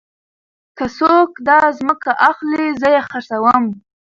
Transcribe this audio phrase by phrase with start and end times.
[0.77, 3.65] که څوک داځمکه اخلي زه يې خرڅوم.